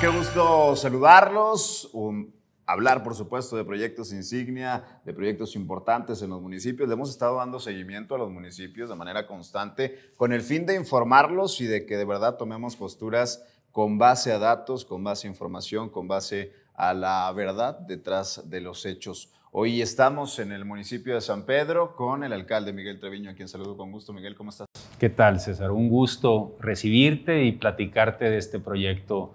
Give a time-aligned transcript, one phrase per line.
[0.00, 1.90] Qué gusto saludarlos.
[2.66, 6.88] hablar, por supuesto, de proyectos insignia, de proyectos importantes en los municipios.
[6.88, 10.74] Le hemos estado dando seguimiento a los municipios de manera constante con el fin de
[10.74, 15.30] informarlos y de que de verdad tomemos posturas con base a datos, con base a
[15.30, 19.32] información, con base a la verdad detrás de los hechos.
[19.52, 23.48] Hoy estamos en el municipio de San Pedro con el alcalde Miguel Treviño, a quien
[23.48, 24.12] saludo con gusto.
[24.12, 24.66] Miguel, ¿cómo estás?
[24.98, 25.70] ¿Qué tal, César?
[25.70, 29.34] Un gusto recibirte y platicarte de este proyecto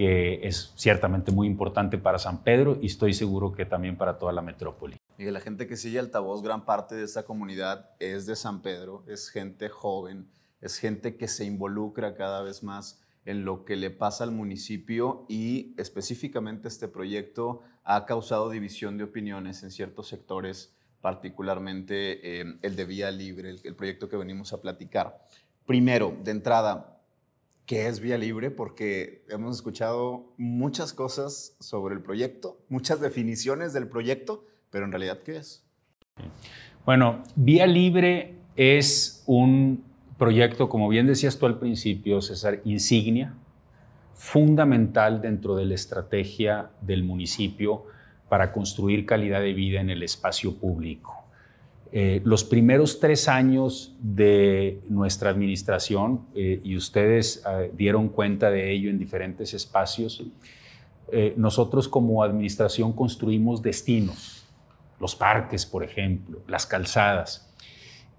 [0.00, 4.32] que es ciertamente muy importante para San Pedro y estoy seguro que también para toda
[4.32, 4.96] la metrópoli.
[5.18, 9.04] Miguel, la gente que sigue Altavoz, gran parte de esta comunidad es de San Pedro,
[9.08, 10.30] es gente joven,
[10.62, 15.26] es gente que se involucra cada vez más en lo que le pasa al municipio
[15.28, 22.74] y específicamente este proyecto ha causado división de opiniones en ciertos sectores, particularmente eh, el
[22.74, 25.26] de Vía Libre, el, proyecto que venimos a platicar.
[25.66, 26.99] Primero, de entrada,
[27.70, 28.50] ¿qué es Vía Libre?
[28.50, 35.20] Porque hemos escuchado muchas cosas sobre el proyecto, muchas definiciones del proyecto, pero en realidad,
[35.22, 35.64] ¿qué es?
[36.84, 39.84] Bueno, Vía Libre es un
[40.18, 43.34] proyecto, como bien decías tú al principio, César, insignia,
[44.14, 47.84] fundamental dentro de la estrategia del municipio
[48.28, 51.24] para construir calidad de vida en el espacio público.
[51.92, 58.72] Eh, los primeros tres años de nuestra administración, eh, y ustedes eh, dieron cuenta de
[58.72, 60.22] ello en diferentes espacios,
[61.34, 64.44] nosotros como administración construimos destinos,
[65.00, 67.52] los parques, por ejemplo, las calzadas.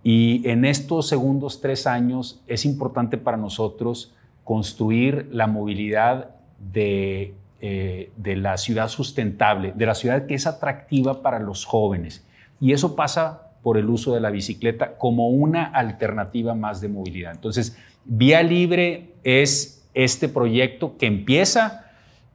[0.04, 8.12] Y en estos segundos tres años es importante para nosotros construir la movilidad de, eh,
[8.18, 12.26] de, la ciudad sustentable, de la ciudad que es atractiva para los jóvenes.
[12.60, 17.32] Y eso pasa por el uso de la bicicleta como una alternativa más de movilidad.
[17.32, 21.86] Entonces, Vía Libre es este proyecto que empieza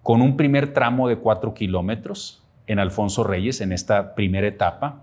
[0.02, 5.02] con un primer tramo de cuatro kilómetros en Alfonso Reyes, en esta primera etapa,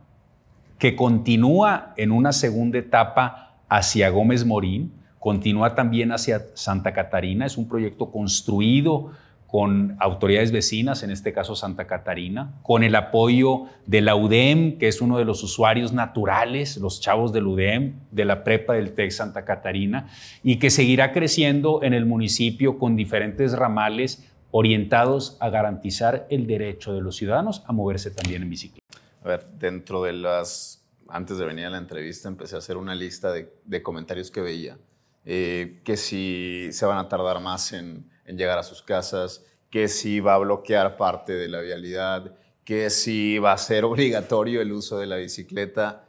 [0.77, 7.57] que continúa en una segunda etapa hacia Gómez Morín, continúa también hacia Santa Catarina, es
[7.57, 9.11] un proyecto construido
[9.53, 14.87] con autoridades vecinas, en este caso Santa Catarina, con el apoyo de la UDEM, que
[14.87, 19.11] es uno de los usuarios naturales, los chavos del UDEM, de la prepa del TEC
[19.11, 20.09] Santa Catarina,
[20.41, 26.91] y que seguirá creciendo en el municipio con diferentes ramales orientados a garantizar el derecho
[26.91, 28.87] de los ciudadanos a moverse también en bicicleta.
[29.23, 32.95] A ver, dentro de las, antes de venir a la entrevista, empecé a hacer una
[32.95, 34.79] lista de, comentarios que veía.
[35.25, 40.19] Eh, que si se van a tardar más en, llegar a sus casas, que si
[40.19, 44.97] va a bloquear parte de la vialidad, que si va a ser obligatorio el uso
[44.97, 46.05] de la bicicleta.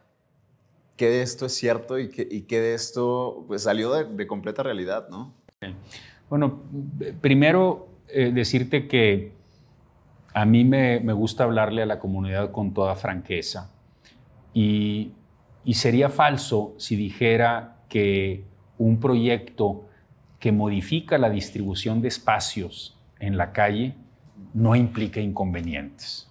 [0.97, 4.63] ¿Qué de esto es cierto y qué, y qué de esto pues, salió de, completa
[4.63, 5.35] realidad, no?
[6.31, 6.63] Bueno,
[7.21, 9.33] primero eh, decirte que
[10.35, 13.71] a mí me, gusta hablarle a la comunidad con toda franqueza
[14.53, 15.13] y,
[15.73, 18.45] sería falso si dijera que
[18.77, 19.87] un proyecto
[20.45, 23.95] que modifica la distribución de espacios en la calle
[24.53, 26.31] no implica inconvenientes.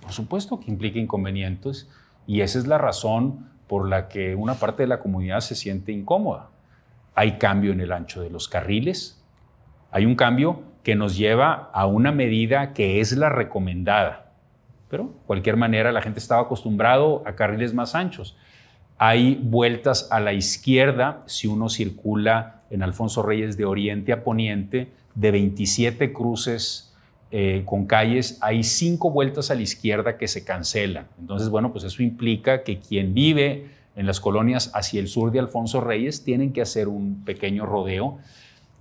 [0.00, 1.90] Por supuesto que implica inconvenientes
[2.26, 5.92] y esa es la razón por la que una parte de la comunidad se siente
[5.92, 6.48] incómoda.
[7.14, 9.22] Hay cambio en el ancho de los carriles,
[9.90, 14.32] hay un cambio que nos lleva a una medida que es la recomendada.
[14.88, 18.38] Pero, de cualquier manera, la gente estaba acostumbrado a carriles más anchos.
[18.96, 24.88] Hay vueltas a la izquierda si uno circula en Alfonso Reyes de oriente a poniente,
[25.14, 26.92] de 27 cruces
[27.30, 31.06] eh, con calles, hay cinco vueltas a la izquierda que se cancelan.
[31.20, 35.38] Entonces, bueno, pues eso implica que quien vive en las colonias hacia el sur de
[35.38, 38.18] Alfonso Reyes tienen que hacer un pequeño rodeo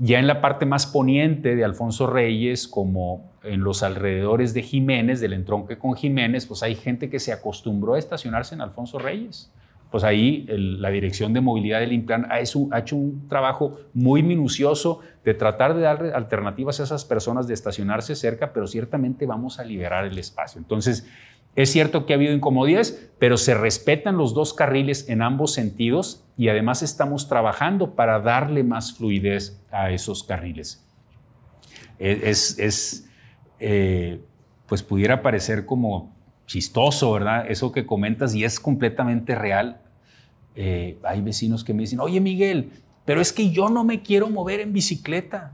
[0.04, 5.20] ya en la parte más poniente de Alfonso Reyes, como en los alrededores de Jiménez,
[5.20, 9.52] del entronque con Jiménez, pues hay gente que se acostumbró a estacionarse en Alfonso Reyes.
[9.92, 15.34] Pues ahí la Dirección de Movilidad del Implan ha hecho, un trabajo muy minucioso de
[15.34, 20.06] tratar de dar alternativas a esas personas de estacionarse cerca, pero ciertamente vamos a liberar
[20.06, 20.60] el espacio.
[20.60, 21.06] Entonces,
[21.56, 26.24] es cierto que ha habido incomodidades, pero se respetan los dos carriles en ambos sentidos
[26.38, 30.88] y además estamos trabajando para darle más fluidez a esos carriles.
[32.00, 33.06] Es,
[33.60, 34.22] eh,
[34.68, 36.16] pues pudiera parecer como
[36.46, 37.46] chistoso, ¿verdad?
[37.50, 39.81] Eso que comentas y es completamente real.
[40.56, 42.72] Eh, hay vecinos que me dicen, oye Miguel,
[43.06, 45.54] pero es que yo no me quiero mover en bicicleta.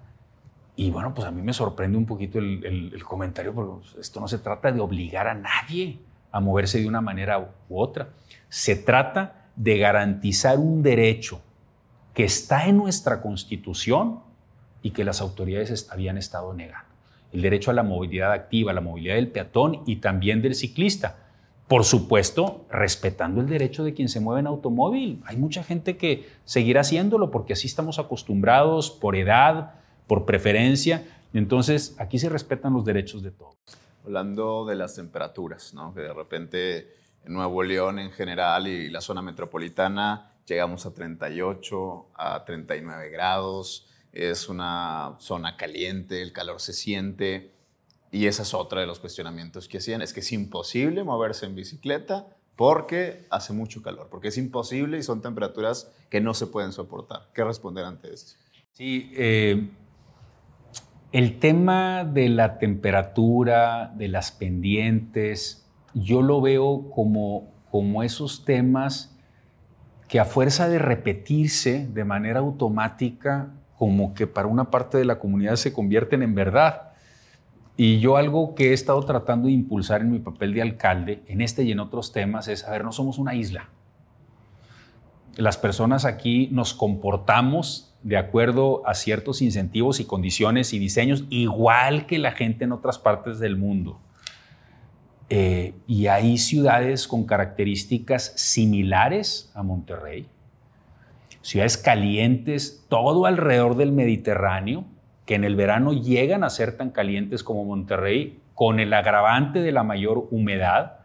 [0.76, 4.38] Y bueno, pues a mí me sorprende un poquito el, comentario, porque esto no se
[4.38, 6.00] trata de obligar a nadie
[6.32, 7.40] a moverse de una manera
[7.70, 8.10] u otra.
[8.50, 11.42] Se trata de garantizar un derecho
[12.14, 14.20] que está en nuestra constitución
[14.84, 16.88] y que las autoridades habían estado negando.
[17.32, 21.27] El derecho a la movilidad activa, la movilidad del peatón y también del ciclista.
[21.68, 25.22] Por supuesto, respetando el derecho de quien se mueve en automóvil.
[25.26, 29.74] Hay mucha gente que seguirá haciéndolo porque así estamos acostumbrados por edad,
[30.08, 31.04] por preferencia.
[31.34, 33.56] Entonces, aquí se respetan los derechos de todos.
[34.06, 35.94] Hablando de las temperaturas, ¿no?
[35.94, 36.88] que de repente
[37.26, 43.90] en Nuevo León en general y la zona metropolitana llegamos a 38, a 39 grados,
[44.14, 47.57] es una zona caliente, el calor se siente
[48.12, 51.56] y esa es otra de los cuestionamientos que hacían, es que es imposible moverse en
[51.56, 56.72] bicicleta porque hace mucho calor, porque es imposible y son temperaturas que no se pueden
[56.72, 57.30] soportar.
[57.34, 58.34] ¿Qué responder ante esto?
[58.72, 59.70] Sí, eh,
[61.12, 69.16] el tema de la temperatura, de las pendientes, yo lo veo como, como esos temas
[70.08, 75.20] que a fuerza de repetirse de manera automática, como que para una parte de la
[75.20, 76.87] comunidad se convierten en verdad.
[77.78, 81.42] Y yo algo que he estado tratando de impulsar en mi papel de alcalde, en
[81.42, 83.70] este y en otros temas, es, a ver, no somos una isla.
[85.36, 92.08] Las personas aquí nos comportamos de acuerdo a ciertos incentivos y condiciones y diseños, igual
[92.08, 94.02] que la gente en otras partes del mundo.
[95.30, 100.28] Eh, y hay ciudades con características similares a Monterrey,
[101.42, 104.86] ciudades calientes todo alrededor del Mediterráneo,
[105.28, 109.74] que en el verano llegan a ser tan calientes como Monterrey, con el agravante de
[109.74, 111.00] la mayor humedad.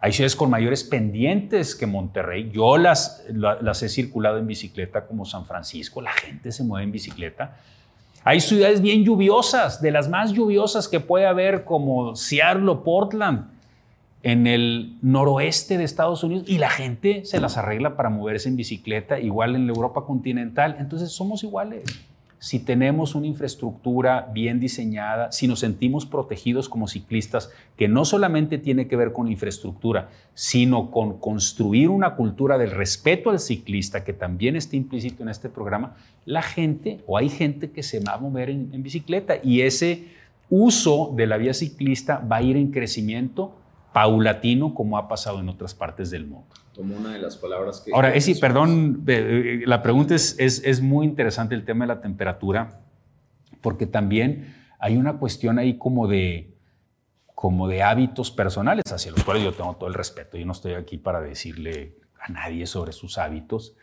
[0.00, 2.50] Hay ciudades con mayores pendientes que Monterrey.
[2.52, 6.92] Yo las, las he circulado en bicicleta como San Francisco, la gente se mueve en
[6.92, 7.56] bicicleta.
[8.24, 13.46] Hay ciudades bien lluviosas, de las más lluviosas que puede haber como Seattle o Portland,
[14.24, 18.56] en el noroeste de Estados Unidos y la gente se las arregla para moverse en
[18.56, 20.76] bicicleta, igual en la Europa continental.
[20.80, 21.84] Entonces somos iguales.
[22.42, 28.58] Si tenemos una infraestructura bien diseñada, si nos sentimos protegidos como ciclistas, que no solamente
[28.58, 34.12] tiene que ver con infraestructura, sino con construir una cultura del respeto al ciclista, que
[34.12, 35.94] también está implícito en este programa,
[36.26, 40.08] la gente o hay gente que se va a mover en, en bicicleta y ese
[40.50, 43.54] uso de la vía ciclista va a ir en crecimiento
[43.92, 46.48] paulatino como ha pasado en otras partes del mundo.
[46.74, 47.92] Como una de las palabras que...
[47.92, 52.80] Ahora, sí, perdón, eh, la pregunta es, es, muy interesante el tema de la temperatura,
[53.60, 56.54] porque también hay una cuestión ahí como de,
[57.34, 60.38] como de hábitos personales hacia los cuales yo tengo todo el respeto.
[60.38, 63.76] Yo no estoy aquí para decirle a nadie sobre sus hábitos,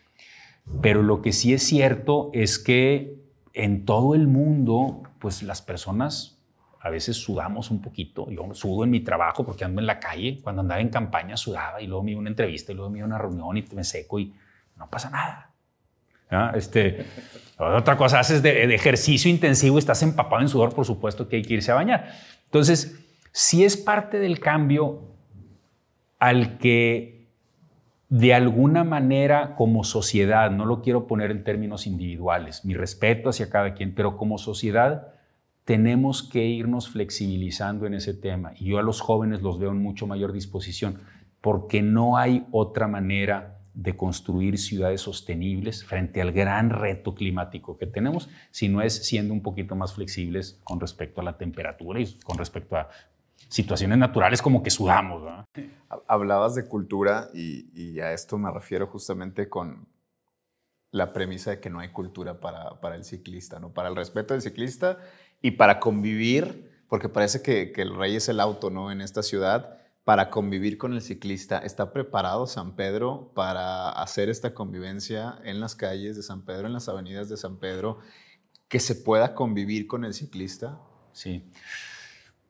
[0.81, 3.19] pero lo que sí es cierto es que
[3.53, 6.38] en todo el mundo, pues las personas
[6.81, 8.29] a veces sudamos un poquito.
[8.29, 10.39] Yo sudo en mi trabajo porque ando en la calle.
[10.41, 12.99] Cuando andaba en campaña sudaba y luego me iba a una entrevista y luego me
[12.99, 14.33] iba a una reunión y me seco y
[14.77, 15.49] no pasa nada.
[16.53, 17.05] Este,
[17.57, 21.41] otra cosa, haces de, de, ejercicio intensivo, estás empapado en sudor, por supuesto que hay
[21.41, 22.11] que irse a bañar.
[22.45, 25.01] Entonces, si es parte del cambio
[26.19, 27.19] al que
[28.09, 33.49] de alguna manera como sociedad, no lo quiero poner en términos individuales, mi respeto hacia
[33.49, 35.13] cada quien, pero como sociedad,
[35.69, 38.53] tenemos que irnos flexibilizando en ese tema.
[38.55, 40.99] Y yo a los jóvenes los veo en mucho mayor disposición,
[41.41, 47.85] porque no hay otra manera de construir ciudades sostenibles frente al gran reto climático que
[47.85, 52.17] tenemos, si no es siendo un poquito más flexibles con respecto a la temperatura y
[52.23, 52.89] con respecto a
[53.47, 55.21] situaciones naturales como que sudamos.
[56.07, 59.87] Hablabas de cultura y, y, a esto me refiero justamente con
[60.89, 63.71] la premisa de que no hay cultura para, para el ciclista, ¿no?
[63.71, 64.97] para el respeto del ciclista
[65.41, 68.91] y para convivir, porque parece que, el rey es el auto, ¿no?
[68.91, 71.59] En esta ciudad, para convivir con el ciclista.
[71.59, 76.73] ¿Está preparado San Pedro para hacer esta convivencia en las calles de San Pedro, en
[76.73, 77.99] las avenidas de San Pedro,
[78.67, 80.79] que se pueda convivir con el ciclista?
[81.13, 81.49] Sí.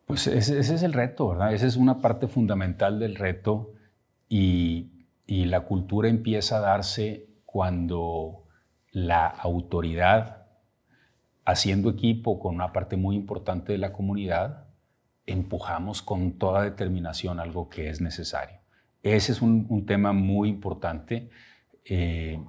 [0.06, 1.54] Pues ese, es el reto, ¿verdad?
[1.54, 3.74] Esa es una parte fundamental del reto
[4.28, 8.46] y, y la cultura empieza a darse cuando
[8.92, 10.39] la autoridad
[11.50, 14.68] haciendo equipo con una parte muy importante de la comunidad,
[15.26, 18.60] empujamos con toda determinación algo que es necesario.
[19.02, 21.30] Ese es un, tema muy importante.
[21.86, 22.40] Eh,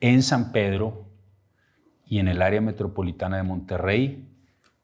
[0.00, 1.06] en San Pedro
[2.06, 4.28] y en el área metropolitana de Monterrey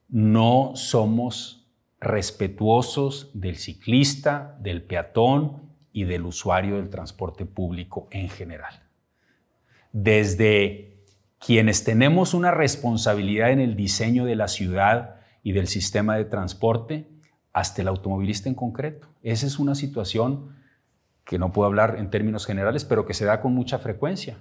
[0.09, 1.67] no somos
[1.99, 5.63] respetuosos del ciclista, del peatón
[5.93, 8.83] y del usuario del transporte público en general.
[9.93, 10.96] Desde
[11.47, 17.09] quienes tenemos una responsabilidad en el diseño de la ciudad y del sistema de transporte,
[17.53, 19.07] hasta el automovilista en concreto.
[19.23, 20.57] Esa es una situación
[21.25, 24.39] que no puedo hablar en términos generales, pero que se da con mucha frecuencia.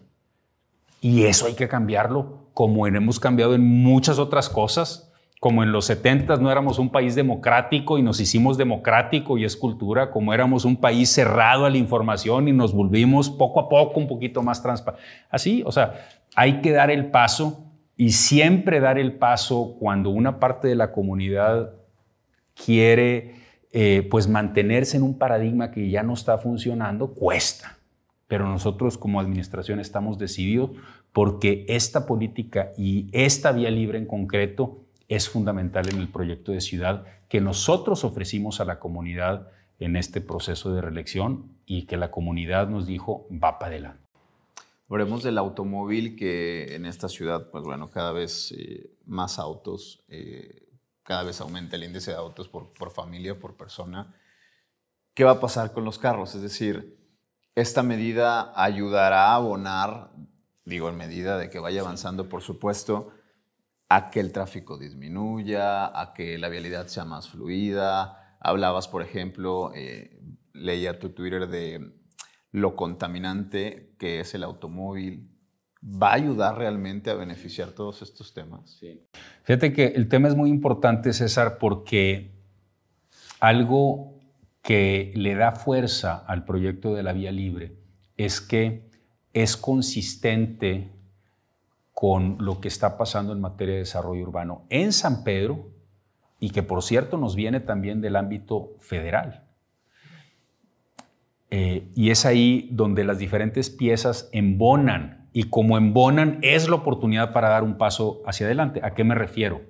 [0.99, 5.11] Y eso hay que cambiarlo, como hemos cambiado en muchas otras cosas.
[5.39, 9.55] Como en los 70 no éramos un país democrático y nos hicimos democrático y es
[9.55, 13.99] cultura, como éramos un país cerrado a la información y nos volvimos poco a poco
[13.99, 15.05] un poquito más transparentes.
[15.29, 20.39] Así, o sea, hay que dar el paso y siempre dar el paso cuando una
[20.39, 21.73] parte de la comunidad
[22.53, 23.35] quiere
[23.71, 27.77] eh, pues mantenerse en un paradigma que ya no está funcionando, cuesta.
[28.27, 30.71] Pero nosotros como administración estamos decididos
[31.13, 36.61] porque esta política y esta vía libre en concreto es fundamental en el proyecto de
[36.61, 39.49] ciudad que nosotros ofrecimos a la comunidad
[39.79, 44.04] en este proceso de reelección y que la comunidad nos dijo va para adelante.
[44.87, 50.69] Hablemos del automóvil que en esta ciudad, pues bueno, cada vez eh, más autos, eh,
[51.01, 54.15] cada vez aumenta el índice de autos por, por familia, por persona.
[55.15, 56.35] ¿Qué va a pasar con los carros?
[56.35, 56.99] Es decir,
[57.55, 60.11] esta medida ayudará a abonar,
[60.65, 63.11] digo en medida de que vaya avanzando, por supuesto,
[63.89, 68.37] a que el tráfico disminuya, a que la vialidad sea más fluida.
[68.39, 70.19] Hablabas, por ejemplo, eh,
[70.53, 72.04] leía tu Twitter de
[72.55, 75.29] lo contaminante que es el automóvil.
[75.83, 78.77] ¿Va a ayudar realmente a beneficiar todos estos temas?
[78.79, 79.03] Sí.
[79.43, 82.31] Fíjate que el tema es muy importante, César, porque
[83.39, 84.15] algo
[84.61, 87.75] que le da fuerza al proyecto de la vía libre
[88.17, 88.89] es que
[89.33, 90.91] es consistente
[91.93, 95.69] con lo que está pasando en materia de desarrollo urbano en San Pedro
[96.39, 99.44] y que por cierto nos viene también del ámbito federal.
[101.51, 107.33] Eh, y es ahí donde las diferentes piezas embonan y como embonan es la oportunidad
[107.33, 108.79] para dar un paso hacia adelante.
[108.83, 109.61] ¿A qué me refiero?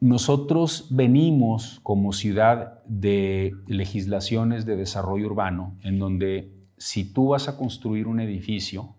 [0.00, 7.58] Nosotros venimos como ciudad de legislaciones de desarrollo urbano en donde si tú vas a
[7.58, 8.94] construir un edificio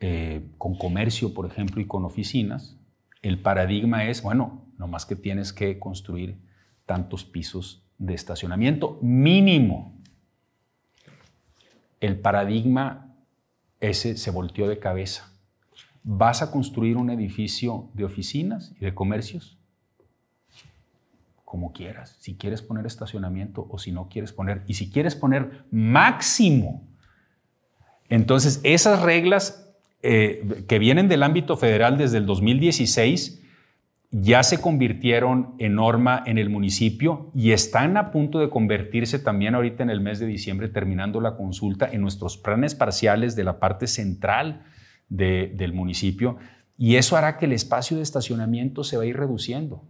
[0.00, 2.76] eh, con comercio, por ejemplo, y con oficinas,
[3.22, 6.38] el paradigma es, bueno, no más que tienes que construir
[6.86, 9.99] tantos pisos de estacionamiento mínimo.
[12.00, 13.14] El paradigma
[13.80, 15.32] ese se volteó de cabeza.
[16.02, 19.60] ¿Vas a construir un edificio de oficinas y de comercios?
[21.50, 22.16] como quieras.
[22.20, 24.62] Si quieres poner estacionamiento o si no quieres poner.
[24.68, 26.86] Y si quieres poner máximo.
[28.08, 29.68] Entonces, esas reglas
[30.00, 33.39] eh, que vienen del ámbito federal desde el 2016
[34.12, 39.54] ya se convirtieron en norma en el municipio y están a punto de convertirse también
[39.54, 43.60] ahorita en el mes de diciembre, terminando la consulta, en nuestros planes parciales de la
[43.60, 44.64] parte central
[45.08, 46.38] del municipio.
[46.76, 49.84] Y eso hará que el espacio de estacionamiento se va a ir reduciendo.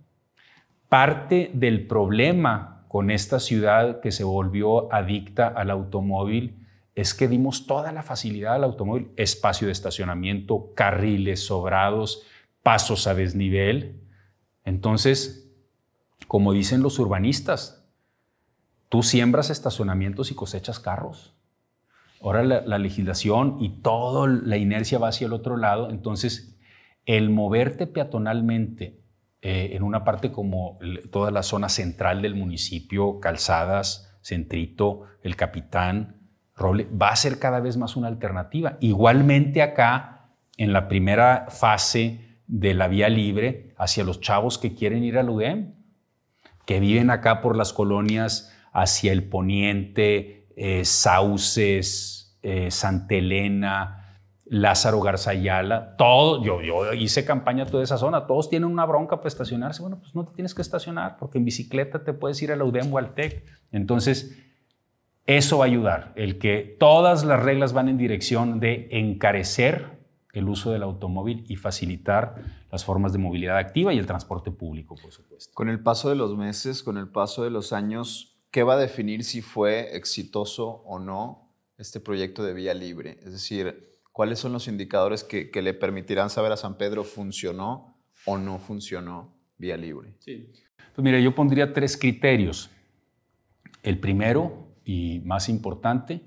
[0.88, 7.66] Parte del problema con esta ciudad que se volvió adicta al automóvil es que dimos
[7.66, 12.26] toda la facilidad al automóvil, espacio de estacionamiento, carriles sobrados,
[12.62, 14.00] pasos a desnivel.
[14.64, 15.50] Entonces,
[16.28, 17.84] como dicen los urbanistas,
[18.88, 21.34] tú siembras estacionamientos y cosechas carros.
[22.22, 26.58] Ahora la, la legislación y toda la inercia va hacia el otro lado, entonces
[27.06, 29.00] el moverte peatonalmente
[29.42, 30.78] eh, en una parte como
[31.10, 36.16] toda la zona central del municipio, Calzadas, Centrito, El Capitán,
[36.54, 38.76] Roble, va a ser cada vez más una alternativa.
[38.80, 45.02] Igualmente acá, en la primera fase de la vía libre, hacia los chavos que quieren
[45.02, 45.72] ir al UDEM,
[46.66, 55.00] que viven acá por las colonias hacia el poniente, eh, Sauces, eh, Santa Elena, Lázaro
[55.00, 59.80] Garzayala, todo, yo, yo hice campaña toda esa zona, todos tienen una bronca para estacionarse,
[59.80, 62.64] bueno, pues no te tienes que estacionar, porque en bicicleta te puedes ir a la
[62.64, 63.44] UDEM o al TEC.
[63.72, 64.36] Entonces,
[65.24, 69.99] eso va a ayudar, el que todas las reglas van en dirección de encarecer
[70.32, 72.36] el uso del automóvil y facilitar
[72.70, 75.52] las formas de movilidad activa y el transporte público, por supuesto.
[75.54, 78.78] Con el paso de los meses, con el paso de los años, ¿qué va a
[78.78, 83.18] definir si fue exitoso o no este proyecto de vía libre?
[83.24, 88.38] Es decir, ¿cuáles son los indicadores que, le permitirán saber a San Pedro funcionó o
[88.38, 90.14] no funcionó vía libre?
[90.20, 90.52] Sí.
[90.94, 92.70] Pues mira, yo pondría tres criterios.
[93.82, 96.22] El primero y más importante,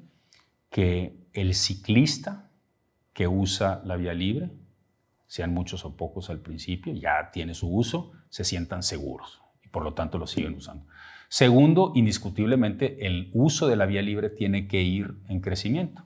[0.70, 2.50] que el ciclista
[3.14, 4.52] que usa la vía libre,
[5.28, 9.84] sean muchos o pocos al principio, ya tiene su uso, se sientan seguros y por
[9.84, 10.86] lo tanto lo siguen usando.
[11.30, 16.04] Segundo, indiscutiblemente, el uso de la vía libre tiene que ir en crecimiento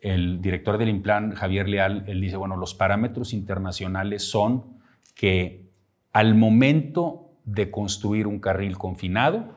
[0.00, 4.78] el director del Implan, Javier Leal, él dice, bueno, los parámetros internacionales son
[5.14, 5.68] que
[6.12, 9.54] al momento de construir un carril confinado,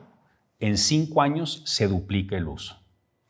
[0.58, 2.79] en cinco años se duplica el uso.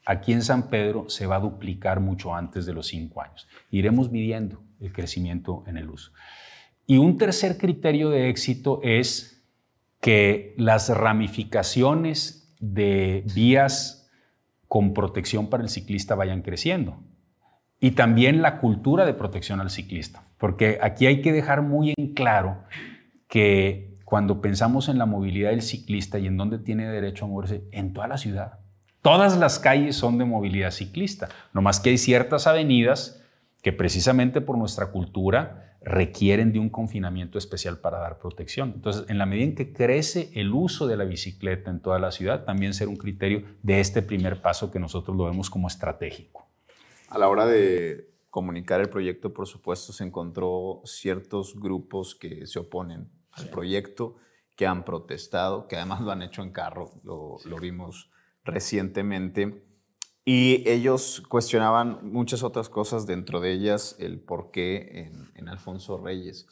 [0.04, 3.48] Aquí en San Pedro se va a duplicar mucho antes de los cinco años.
[3.70, 6.12] Iremos midiendo el crecimiento en el uso.
[6.86, 9.44] Y un tercer criterio de éxito es
[10.00, 14.10] que las ramificaciones de vías
[14.66, 16.98] con protección para el ciclista vayan creciendo.
[17.80, 20.24] Y también la cultura de protección al ciclista.
[20.38, 22.64] Porque aquí hay que dejar muy en claro
[23.28, 27.64] que cuando pensamos en la movilidad del ciclista y en dónde tiene derecho a moverse,
[27.70, 28.58] en toda la ciudad.
[29.02, 33.22] Todas las calles son de movilidad ciclista, no más que hay ciertas avenidas
[33.62, 38.72] que precisamente por nuestra cultura requieren de un confinamiento especial para dar protección.
[38.74, 42.10] Entonces, en la medida en que crece el uso de la bicicleta en toda la
[42.10, 46.46] ciudad, también será un criterio de este primer paso que nosotros lo vemos como estratégico.
[47.08, 52.58] A la hora de comunicar el proyecto, por supuesto, se encontró ciertos grupos que se
[52.58, 54.16] oponen al proyecto,
[54.56, 58.10] que han protestado, que además lo han hecho en carro, lo, lo vimos
[58.44, 59.64] recientemente.
[60.24, 66.46] Y ellos cuestionaban muchas otras cosas, dentro de ellas el por qué en, Alfonso Reyes.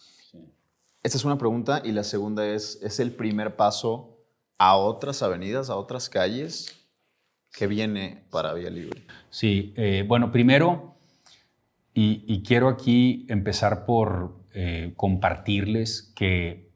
[1.03, 4.19] Esta es una pregunta y la segunda es, ¿es el primer paso
[4.59, 6.89] a otras avenidas, a otras calles
[7.53, 9.07] que viene para Vía Libre?
[9.31, 10.97] Sí, eh, bueno, primero,
[11.95, 16.71] y, quiero aquí empezar por eh, compartirles que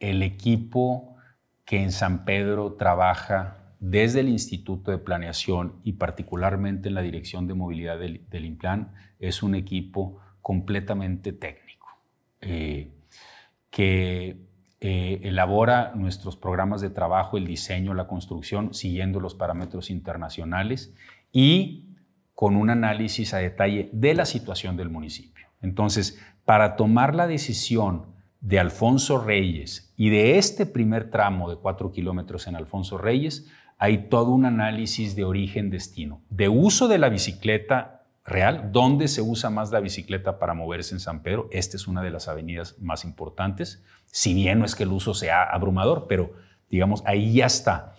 [0.00, 1.16] el equipo
[1.64, 7.46] que en San Pedro trabaja desde el Instituto de Planeación y particularmente en la Dirección
[7.46, 11.88] de Movilidad del, del INPLAN es un equipo completamente técnico
[12.40, 12.92] eh,
[13.70, 14.46] que
[14.80, 20.94] eh, elabora nuestros programas de trabajo, el diseño, la construcción, siguiendo los parámetros internacionales
[21.32, 21.86] y
[22.34, 25.46] con un análisis a detalle de la situación del municipio.
[25.62, 28.06] Entonces, para tomar la decisión
[28.40, 34.08] de Alfonso Reyes y de este primer tramo de cuatro kilómetros en Alfonso Reyes, hay
[34.08, 39.70] todo un análisis de origen-destino, de uso de la bicicleta real, dónde se usa más
[39.70, 41.48] la bicicleta para moverse en San Pedro.
[41.52, 45.14] Esta es una de las avenidas más importantes, si bien no es que el uso
[45.14, 46.32] sea abrumador, pero
[46.70, 47.94] digamos, ahí ya está.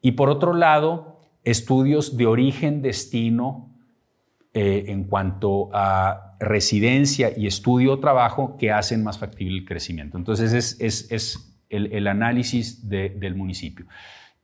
[0.00, 3.70] Y por otro lado, estudios de origen-destino
[4.52, 10.16] eh, en cuanto a residencia y estudio-trabajo que hacen más factible el crecimiento.
[10.16, 13.86] Entonces, es, el, análisis del municipio.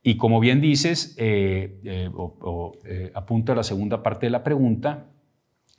[0.02, 4.42] Y como bien dices, eh, eh, o, eh, apunta a la segunda parte de la
[4.42, 5.08] pregunta,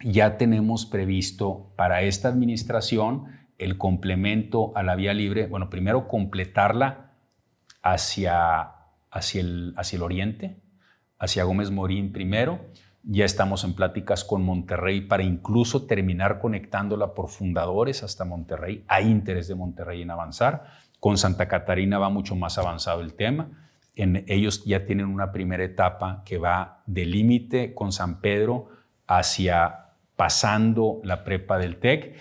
[0.03, 3.25] ya tenemos previsto para esta administración
[3.57, 7.13] el complemento a la vía libre, bueno, primero completarla
[7.81, 8.71] hacia,
[9.09, 10.57] hacia, el, hacia el oriente,
[11.17, 12.59] hacia Gómez Morín primero,
[13.03, 18.83] ya estamos en pláticas con Monterrey para incluso terminar conectándola por fundadores hasta Monterrey.
[18.87, 20.65] Hay interés de Monterrey en avanzar.
[20.99, 23.60] Con Santa Catarina va mucho más avanzado el tema
[23.95, 28.69] ellos ya tienen una primera etapa que va del límite con San Pedro
[29.07, 29.81] hacia
[30.15, 32.15] pasando la prepa del TEC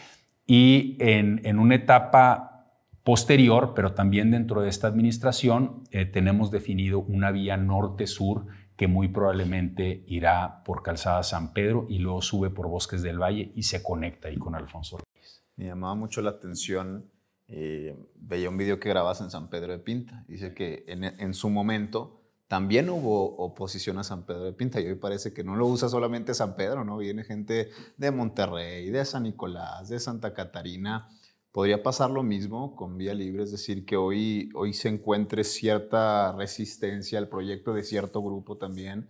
[0.47, 2.67] y en, una etapa
[3.05, 9.09] posterior, pero también dentro de esta administración, eh, tenemos definido una vía norte-sur que muy
[9.09, 13.83] probablemente irá por Calzada San Pedro y luego sube por Bosques del Valle y se
[13.83, 15.45] conecta ahí con Alfonso Reyes.
[15.57, 17.11] Me llamaba mucho la atención
[17.53, 20.25] eh, veía un video que grabas en San Pedro de Pinta.
[20.29, 24.95] Dice que en, su momento también hubo oposición a San Pedro de Pinta y hoy
[24.95, 26.99] parece que no lo usa solamente San Pedro, ¿no?
[26.99, 31.09] Viene gente de Monterrey, de San Nicolás, de Santa Catarina.
[31.51, 36.33] Podría pasar lo mismo con Vía Libre, es decir, que hoy, hoy se encuentre cierta
[36.33, 39.09] resistencia al proyecto de cierto grupo también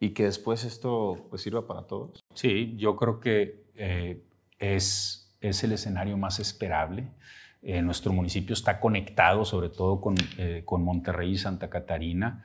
[0.00, 2.24] y que después esto pues sirva para todos.
[2.34, 4.24] Sí, yo creo que eh,
[4.58, 7.12] es, es el escenario más esperable.
[7.64, 12.44] Eh, nuestro municipio está conectado sobre todo con, eh, con Monterrey y Santa Catarina.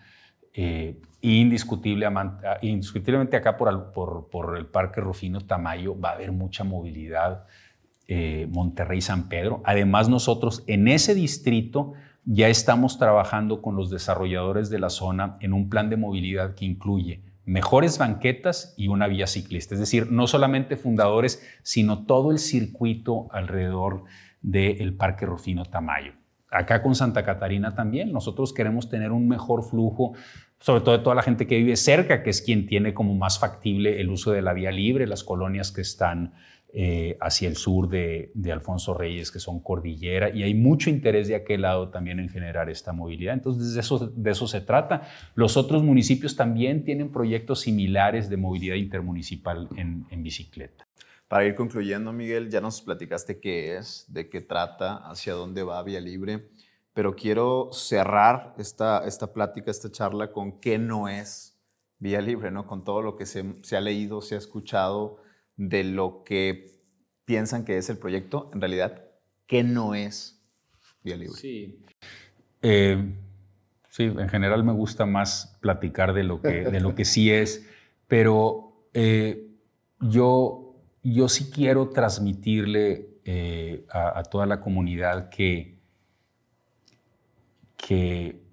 [0.53, 6.63] Eh, indiscutible, ah, indiscutiblemente acá por, por, el Parque Rufino Tamayo va a haber mucha
[6.63, 7.45] movilidad
[8.09, 9.61] Monterrey-San Pedro.
[9.65, 11.91] Además nosotros en ese distrito
[12.23, 16.63] ya estamos trabajando con los desarrolladores de la zona en un plan de movilidad que
[16.63, 19.73] incluye mejores banquetas y una vía ciclista.
[19.73, 24.03] Es decir, no solamente fundadores, sino todo el circuito alrededor
[24.47, 26.13] del Parque Rufino Tamayo.
[26.49, 30.13] Acá con Santa Catarina también, nosotros queremos tener un mejor flujo,
[30.59, 33.37] sobre todo de toda la gente que vive cerca, que es quien tiene como más
[33.39, 36.33] factible el uso de la vía libre, las colonias que están
[36.71, 41.35] eh, hacia el sur de, Alfonso Reyes, que son cordillera, y hay mucho interés de
[41.35, 43.33] aquel lado también en generar esta movilidad.
[43.33, 45.01] Entonces, de eso, se trata.
[45.35, 50.87] Los otros municipios también tienen proyectos similares de movilidad intermunicipal en bicicleta.
[51.27, 55.83] Para ir concluyendo, Miguel, ya nos platicaste qué es, de qué trata, hacia dónde va
[55.83, 56.49] Vía Libre,
[56.93, 61.57] pero quiero cerrar esta, esta plática, esta charla con qué no es
[61.99, 62.65] vía libre, ¿no?
[62.65, 63.43] Con todo lo que se,
[63.75, 65.21] ha leído, se ha escuchado
[65.55, 66.71] de lo que
[67.25, 69.03] piensan que es el proyecto, en realidad,
[69.47, 70.41] ¿qué no es
[71.03, 71.35] vía libre?
[71.35, 71.85] Sí.
[72.61, 73.13] Eh,
[73.89, 77.67] sí, en general me gusta más platicar de lo que, de lo que sí es,
[78.07, 79.51] pero eh,
[79.99, 80.66] yo,
[81.13, 85.79] yo sí quiero transmitirle eh, a, toda la comunidad que,
[87.77, 88.43] que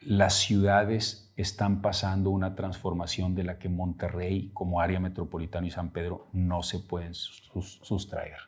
[0.00, 5.90] las ciudades están pasando una transformación de la que Monterrey como área metropolitana y San
[5.90, 8.38] Pedro no se pueden sustraer.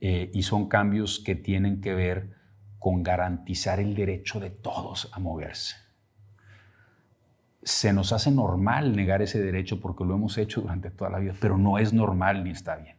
[0.00, 2.36] Eh, y son cambios que tienen que ver
[2.78, 5.85] con garantizar el derecho de todos a moverse.
[7.66, 11.34] Se nos hace normal negar ese derecho porque lo hemos hecho durante toda la vida,
[11.40, 12.96] pero no es normal ni está bien.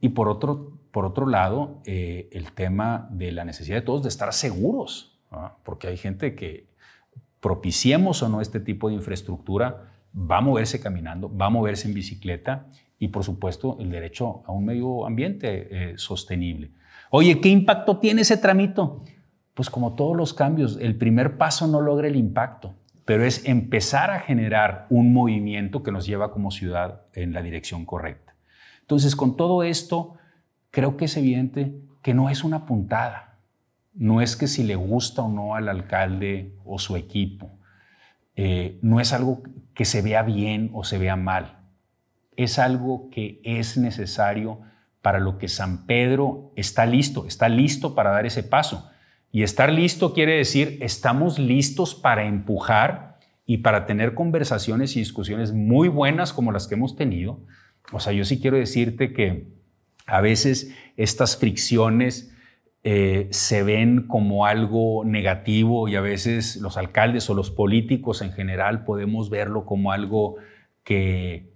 [0.00, 4.08] Y por otro, por otro lado, eh, el tema de la necesidad de todos de
[4.08, 5.18] estar seguros,
[5.62, 6.68] porque hay gente que
[7.38, 11.94] propiciemos o no este tipo de infraestructura, va a moverse caminando, va a moverse en
[11.94, 12.66] bicicleta
[12.98, 16.72] y por supuesto el derecho a un medio ambiente eh, sostenible.
[17.10, 19.04] Oye, ¿qué impacto tiene ese tramito?
[19.54, 22.74] Pues como todos los cambios, el primer paso no logra el impacto,
[23.10, 27.84] pero es empezar a generar un movimiento que nos lleva como ciudad en la dirección
[27.84, 28.36] correcta.
[28.82, 30.14] Entonces, con todo esto,
[30.70, 33.30] creo que es evidente que no es una puntada
[33.94, 37.50] no es que si le gusta o no al alcalde o su equipo,
[38.36, 39.42] eh, no es algo
[39.74, 41.58] que se vea bien o se vea mal,
[42.36, 44.60] es algo que es necesario
[45.02, 48.88] para lo que San Pedro está listo, está listo para dar ese paso.
[49.32, 55.52] Y estar listo quiere decir estamos listos para empujar y para tener conversaciones y discusiones
[55.52, 57.40] muy buenas como las que hemos tenido.
[57.92, 59.48] O sea, yo sí quiero decirte que
[60.06, 62.34] a veces estas fricciones
[62.82, 68.32] eh, se ven como algo negativo y a veces los alcaldes o los políticos en
[68.32, 70.36] general podemos verlo como algo
[70.82, 71.52] que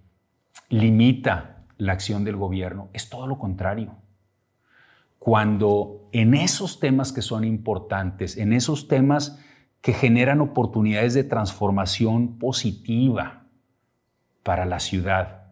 [0.69, 2.89] limita la acción del gobierno.
[2.93, 3.97] Es todo lo contrario.
[5.25, 9.43] Cuando en esos temas que son importantes, en esos temas
[9.81, 13.47] que generan oportunidades de transformación positiva
[14.43, 15.47] para la ciudad,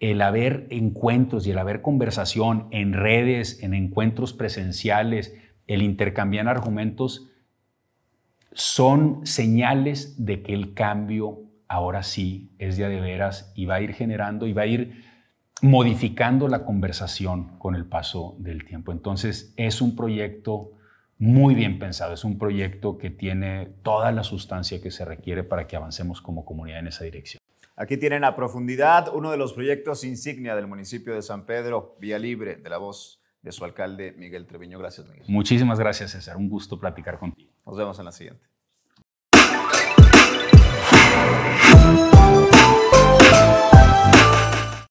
[0.00, 5.32] el haber encuentros y el haber conversación en redes, en encuentros presenciales,
[5.68, 7.30] el intercambiar argumentos,
[8.52, 13.80] son señales de que el cambio ahora sí es ya de veras y va a
[13.80, 15.04] ir generando y va a ir
[15.64, 18.92] modificando la conversación con el paso del tiempo.
[18.92, 20.72] Entonces es un proyecto
[21.16, 25.66] muy bien pensado, es un proyecto que tiene toda la sustancia que se requiere para
[25.66, 27.40] que avancemos como comunidad en esa dirección.
[27.76, 32.18] Aquí tienen a profundidad uno de los proyectos insignia del municipio de San Pedro, Vía
[32.18, 34.78] Libre, de la voz de su alcalde Miguel Treviño.
[34.78, 35.24] Gracias, Miguel.
[35.28, 36.36] Muchísimas gracias, César.
[36.36, 37.50] Un gusto platicar contigo.
[37.64, 38.53] Nos vemos en la siguiente.